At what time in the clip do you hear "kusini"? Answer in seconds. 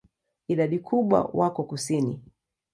1.63-2.21